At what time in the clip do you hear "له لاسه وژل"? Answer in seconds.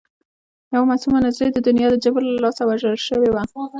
2.27-2.95